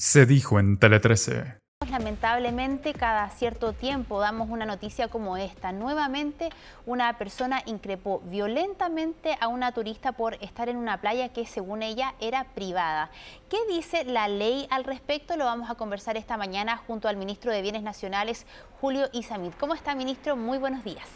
[0.00, 1.58] se dijo en Tele 13.
[1.90, 5.72] Lamentablemente cada cierto tiempo damos una noticia como esta.
[5.72, 6.48] Nuevamente
[6.86, 12.14] una persona increpó violentamente a una turista por estar en una playa que según ella
[12.18, 13.10] era privada.
[13.50, 15.36] ¿Qué dice la ley al respecto?
[15.36, 18.46] Lo vamos a conversar esta mañana junto al ministro de Bienes Nacionales,
[18.80, 19.54] Julio Isamit.
[19.58, 20.34] ¿Cómo está ministro?
[20.34, 21.08] Muy buenos días.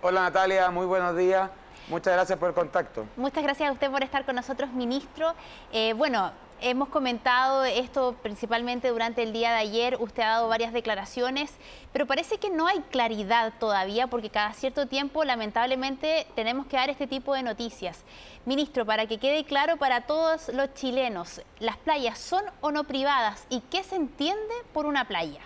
[0.00, 1.50] Hola Natalia, muy buenos días.
[1.88, 3.06] Muchas gracias por el contacto.
[3.16, 5.34] Muchas gracias a usted por estar con nosotros, ministro.
[5.70, 10.72] Eh, bueno, Hemos comentado esto principalmente durante el día de ayer, usted ha dado varias
[10.72, 11.52] declaraciones,
[11.92, 16.88] pero parece que no hay claridad todavía porque cada cierto tiempo lamentablemente tenemos que dar
[16.88, 18.04] este tipo de noticias.
[18.46, 23.46] Ministro, para que quede claro para todos los chilenos, ¿las playas son o no privadas
[23.50, 25.40] y qué se entiende por una playa?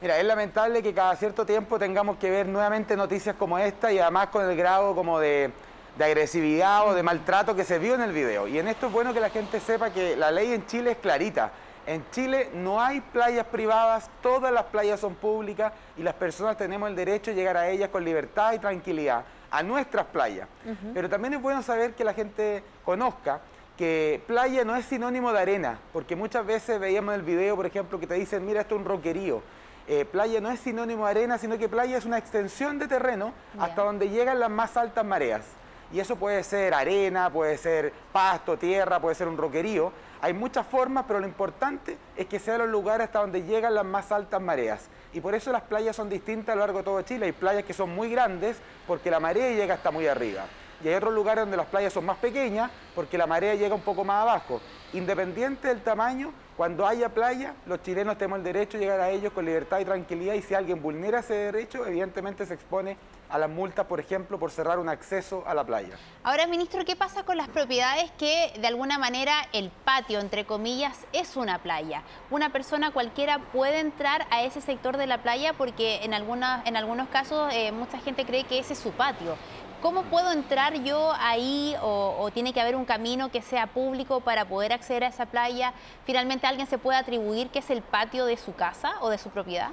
[0.00, 3.98] Mira, es lamentable que cada cierto tiempo tengamos que ver nuevamente noticias como esta y
[3.98, 5.52] además con el grado como de
[6.00, 8.48] de agresividad o de maltrato que se vio en el video.
[8.48, 10.96] Y en esto es bueno que la gente sepa que la ley en Chile es
[10.96, 11.52] clarita.
[11.86, 16.88] En Chile no hay playas privadas, todas las playas son públicas y las personas tenemos
[16.88, 20.48] el derecho de llegar a ellas con libertad y tranquilidad, a nuestras playas.
[20.94, 23.40] Pero también es bueno saber que la gente conozca
[23.76, 27.66] que playa no es sinónimo de arena, porque muchas veces veíamos en el video, por
[27.66, 29.42] ejemplo, que te dicen, mira, esto es un roquerío.
[29.86, 33.34] Eh, playa no es sinónimo de arena, sino que playa es una extensión de terreno
[33.58, 35.59] hasta donde llegan las más altas mareas
[35.92, 39.92] y eso puede ser arena, puede ser pasto, tierra, puede ser un roquerío.
[40.20, 43.84] Hay muchas formas, pero lo importante es que sean los lugares hasta donde llegan las
[43.84, 44.88] más altas mareas.
[45.12, 47.26] Y por eso las playas son distintas a lo largo de todo Chile.
[47.26, 50.44] Hay playas que son muy grandes porque la marea llega hasta muy arriba.
[50.82, 53.82] Y hay otros lugares donde las playas son más pequeñas porque la marea llega un
[53.82, 54.60] poco más abajo.
[54.92, 59.32] Independiente del tamaño, cuando haya playa, los chilenos tenemos el derecho a llegar a ellos
[59.32, 62.96] con libertad y tranquilidad y si alguien vulnera ese derecho, evidentemente se expone
[63.30, 65.96] a las multas, por ejemplo, por cerrar un acceso a la playa.
[66.24, 71.06] Ahora, ministro, ¿qué pasa con las propiedades que de alguna manera el patio, entre comillas,
[71.12, 72.02] es una playa?
[72.30, 77.08] Una persona cualquiera puede entrar a ese sector de la playa porque en, en algunos
[77.08, 79.36] casos eh, mucha gente cree que ese es su patio.
[79.82, 84.44] ¿Cómo puedo entrar yo ahí o, tiene que haber un camino que sea público para
[84.44, 85.72] poder acceder a esa playa?
[86.04, 89.30] ¿Finalmente alguien se puede atribuir que es el patio de su casa o de su
[89.30, 89.70] propiedad?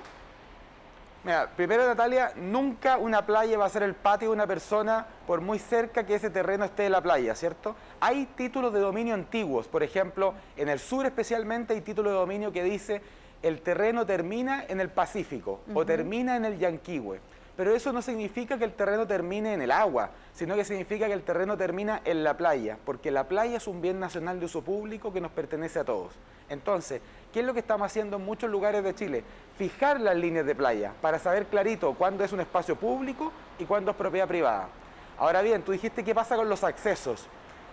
[1.25, 5.41] Mira, primero Natalia, nunca una playa va a ser el patio de una persona por
[5.41, 7.75] muy cerca que ese terreno esté de la playa, ¿cierto?
[7.99, 12.53] Hay títulos de dominio antiguos, por ejemplo, en el sur especialmente hay títulos de dominio
[12.53, 13.01] que dice
[13.43, 17.19] el terreno termina en el Pacífico o termina en el Yanquihue
[17.57, 21.13] pero eso no significa que el terreno termine en el agua, sino que significa que
[21.13, 24.61] el terreno termina en la playa, porque la playa es un bien nacional de uso
[24.61, 26.13] público que nos pertenece a todos.
[26.49, 27.01] Entonces,
[27.33, 29.23] ¿qué es lo que estamos haciendo en muchos lugares de Chile?
[29.57, 33.89] Fijar las líneas de playa para saber clarito cuándo es un espacio público y cuándo
[33.89, 34.69] es propiedad privada.
[35.17, 37.25] Ahora bien, tú dijiste qué pasa con los accesos.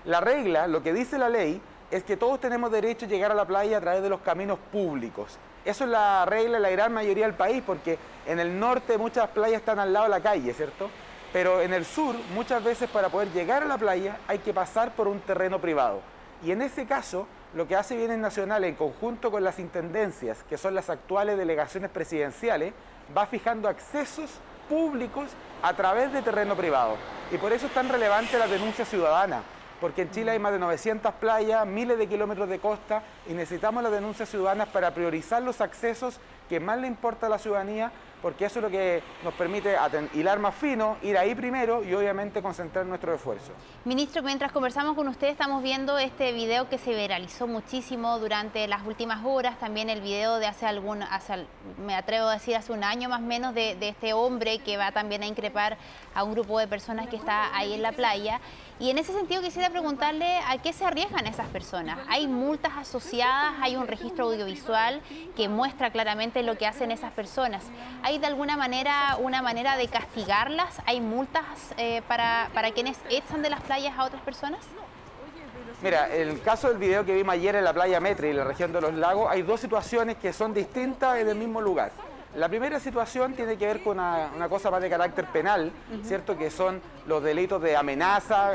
[0.06, 3.34] La regla, lo que dice la ley, es que todos tenemos derecho a llegar a
[3.34, 5.38] la playa a través de los caminos públicos.
[5.64, 9.28] Eso es la regla de la gran mayoría del país, porque en el norte muchas
[9.30, 10.90] playas están al lado de la calle, ¿cierto?
[11.32, 14.92] Pero en el sur, muchas veces para poder llegar a la playa hay que pasar
[14.92, 16.00] por un terreno privado.
[16.44, 20.58] Y en ese caso, lo que hace Bienes Nacional en conjunto con las intendencias, que
[20.58, 22.74] son las actuales delegaciones presidenciales,
[23.16, 24.30] va fijando accesos
[24.68, 25.30] públicos
[25.62, 26.96] a través de terreno privado.
[27.32, 29.42] Y por eso es tan relevante la denuncia ciudadana,
[29.84, 33.82] porque en Chile hay más de 900 playas, miles de kilómetros de costa y necesitamos
[33.82, 36.18] las denuncias ciudadanas para priorizar los accesos
[36.48, 37.92] que más le importa a la ciudadanía
[38.24, 39.76] porque eso es lo que nos permite
[40.14, 43.52] hilar más fino, ir ahí primero y obviamente concentrar nuestro esfuerzo.
[43.84, 48.80] Ministro, mientras conversamos con usted estamos viendo este video que se viralizó muchísimo durante las
[48.86, 51.44] últimas horas, también el video de hace algún, hace,
[51.84, 54.78] me atrevo a decir hace un año más o menos, de, de este hombre que
[54.78, 55.76] va también a increpar
[56.14, 58.40] a un grupo de personas que está ahí en la playa.
[58.80, 61.98] Y en ese sentido quisiera preguntarle a qué se arriesgan esas personas.
[62.08, 63.54] ¿Hay multas asociadas?
[63.60, 65.00] ¿Hay un registro audiovisual
[65.36, 67.64] que muestra claramente lo que hacen esas personas?
[68.02, 70.80] ¿Hay de alguna manera una manera de castigarlas?
[70.86, 71.44] ¿Hay multas
[71.76, 74.60] eh, para, para quienes echan de las playas a otras personas?
[75.82, 78.44] Mira, en el caso del video que vimos ayer en la playa Metri, en la
[78.44, 81.92] región de los lagos, hay dos situaciones que son distintas en el mismo lugar.
[82.36, 85.70] La primera situación tiene que ver con una, cosa más de carácter penal,
[86.02, 86.36] ¿cierto?
[86.36, 88.50] Que son los delitos de amenaza,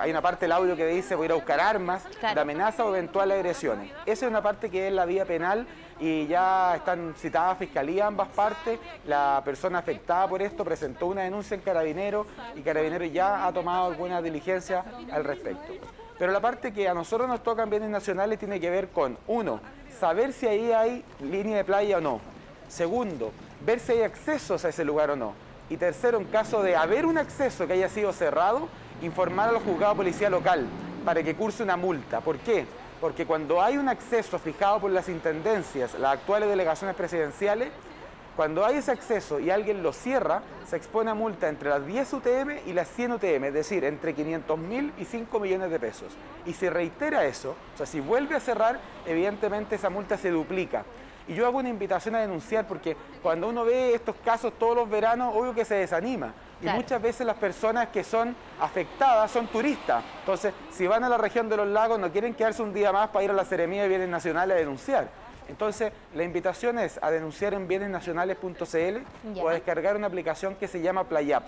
[0.00, 2.84] hay una parte del audio que dice voy a ir a buscar armas, de amenaza
[2.84, 3.90] o eventuales agresiones.
[4.04, 5.66] Esa es una parte que es la vía penal
[5.98, 8.78] y ya están citadas a fiscalía ambas partes.
[9.06, 13.86] La persona afectada por esto presentó una denuncia en Carabinero y Carabinero ya ha tomado
[13.86, 15.72] alguna diligencia al respecto.
[16.18, 19.16] Pero la parte que a nosotros nos toca en bienes nacionales tiene que ver con,
[19.26, 19.60] uno,
[19.98, 22.32] saber si ahí hay línea de playa o no
[22.72, 23.32] Segundo,
[23.66, 25.34] ver si hay accesos a ese lugar o no.
[25.68, 28.66] Y tercero, en caso de haber un acceso que haya sido cerrado,
[29.02, 30.66] informar a los juzgados de policía local
[31.04, 32.22] para que curse una multa.
[32.22, 32.64] ¿Por qué?
[32.98, 37.68] Porque cuando hay un acceso fijado por las intendencias, las actuales delegaciones presidenciales,
[38.36, 42.10] cuando hay ese acceso y alguien lo cierra, se expone a multa entre las 10
[42.10, 46.14] UTM y las 100 UTM, es decir, entre 500 mil y 5 millones de pesos.
[46.46, 50.84] Y si reitera eso, o sea, si vuelve a cerrar, evidentemente esa multa se duplica.
[51.28, 54.90] Y yo hago una invitación a denunciar porque cuando uno ve estos casos todos los
[54.90, 56.32] veranos, obvio que se desanima.
[56.62, 60.04] Y muchas veces las personas que son afectadas son turistas.
[60.20, 63.08] Entonces, si van a la región de los lagos, no quieren quedarse un día más
[63.08, 65.08] para ir a la Seremía de Bienes Nacionales a denunciar.
[65.48, 70.80] Entonces, la invitación es a denunciar en bienesnacionales.cl o a descargar una aplicación que se
[70.80, 71.44] llama PlayApp,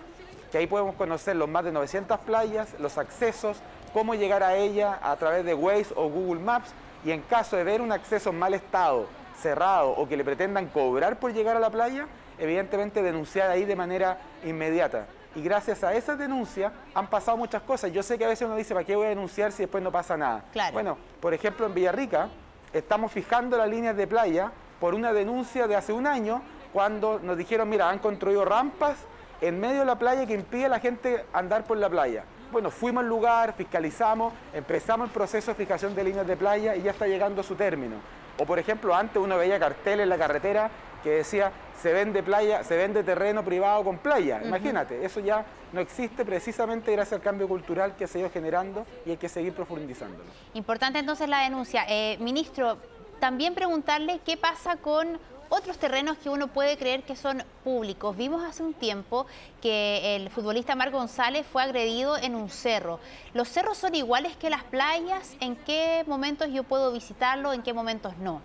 [0.51, 3.59] que ahí podemos conocer los más de 900 playas, los accesos,
[3.93, 6.73] cómo llegar a ella a través de Waze o Google Maps
[7.05, 9.07] y en caso de ver un acceso en mal estado,
[9.41, 12.07] cerrado o que le pretendan cobrar por llegar a la playa,
[12.39, 15.07] evidentemente denunciar ahí de manera inmediata.
[15.37, 17.93] Y gracias a esa denuncia han pasado muchas cosas.
[17.93, 19.91] Yo sé que a veces uno dice, ¿para qué voy a denunciar si después no
[19.91, 20.45] pasa nada?
[20.73, 22.29] Bueno, por ejemplo, en Villarrica
[22.73, 26.43] estamos fijando las líneas de playa por una denuncia de hace un año
[26.73, 28.97] cuando nos dijeron, mira, han construido rampas
[29.41, 32.25] en medio de la playa que impide a la gente andar por la playa.
[32.53, 36.83] Bueno, fuimos al lugar, fiscalizamos, empezamos el proceso de fijación de líneas de playa y
[36.83, 37.97] ya está llegando a su término.
[38.39, 40.71] O por ejemplo, antes uno veía carteles en la carretera
[41.03, 44.41] que decía se vende playa, se vende terreno privado con playa.
[44.43, 48.87] Imagínate, eso ya no existe precisamente gracias al cambio cultural que se ha ido generando
[49.05, 50.25] y hay que seguir profundizándolo.
[50.55, 51.85] Importante entonces la denuncia.
[51.89, 52.79] Eh, ministro,
[53.21, 55.19] también preguntarle qué pasa con
[55.55, 58.17] otros terrenos que uno puede creer que son públicos.
[58.17, 59.27] Vimos hace un tiempo
[59.63, 62.99] que el futbolista Mar González fue agredido en un cerro.
[63.35, 65.37] ¿Los cerros son iguales que las playas?
[65.41, 67.53] ¿En qué momentos yo puedo visitarlo?
[67.53, 68.43] ¿En qué momentos no?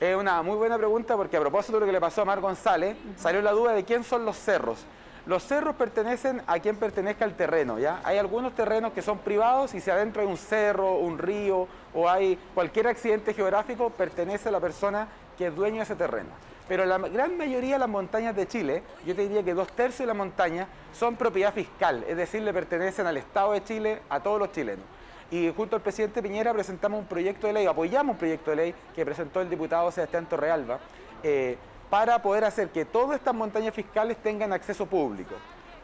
[0.00, 2.40] Es una muy buena pregunta porque a propósito de lo que le pasó a Mar
[2.40, 4.84] González, salió la duda de quién son los cerros.
[5.28, 8.00] Los cerros pertenecen a quien pertenezca al terreno, ¿ya?
[8.02, 12.08] Hay algunos terrenos que son privados y si adentro hay un cerro, un río o
[12.08, 16.30] hay cualquier accidente geográfico, pertenece a la persona que es dueño de ese terreno.
[16.66, 19.98] Pero la gran mayoría de las montañas de Chile, yo te diría que dos tercios
[19.98, 24.20] de las montañas son propiedad fiscal, es decir, le pertenecen al Estado de Chile, a
[24.20, 24.86] todos los chilenos
[25.30, 28.74] y junto al presidente Piñera presentamos un proyecto de ley, apoyamos un proyecto de ley
[28.94, 30.78] que presentó el diputado Sebastián Torrealba,
[31.22, 31.58] eh,
[31.90, 35.34] para poder hacer que todas estas montañas fiscales tengan acceso público.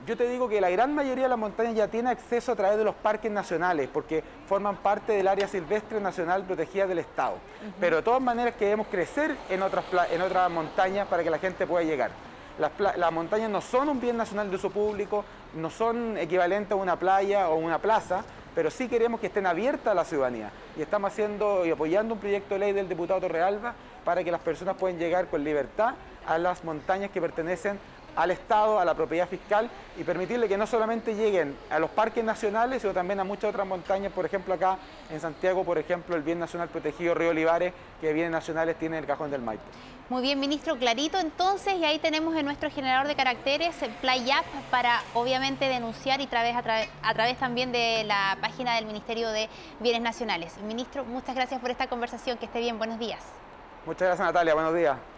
[0.07, 2.77] Yo te digo que la gran mayoría de las montañas ya tiene acceso a través
[2.77, 7.37] de los parques nacionales, porque forman parte del área silvestre nacional protegida del Estado.
[7.81, 11.67] Pero de todas maneras queremos crecer en otras, en otras montañas para que la gente
[11.67, 12.11] pueda llegar.
[12.59, 15.25] Las, las, montañas no son un bien nacional de uso público,
[15.55, 18.25] no son equivalentes a una playa o una plaza,
[18.55, 20.51] pero sí queremos que estén abiertas a la ciudadanía.
[20.77, 23.75] Y estamos haciendo y apoyando un proyecto de ley del diputado Torrealba
[24.05, 25.95] para que las personas puedan llegar con libertad
[26.27, 27.79] a las montañas que pertenecen
[28.17, 29.69] al Estado, a la propiedad fiscal
[29.99, 33.67] y permitirle que no solamente lleguen a los parques nacionales, sino también a muchas otras
[33.67, 34.79] montañas, por ejemplo acá
[35.11, 39.07] en Santiago, por ejemplo, el bien nacional protegido Río Olivares, que bienes nacionales tiene el
[39.07, 39.65] cajón del Maipo.
[40.11, 45.03] Muy bien, ministro, clarito entonces, y ahí tenemos en nuestro generador de caracteres PlayApp para
[45.15, 49.49] obviamente denunciar y a, a través también de la página del Ministerio de
[49.81, 50.59] Bienes Nacionales.
[50.59, 53.44] Ministro, muchas gracias por esta conversación, que esté bien, buenos días.
[53.87, 55.14] Muchas gracias Natalia, buenos días.